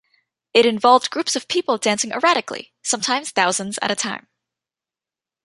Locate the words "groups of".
1.11-1.47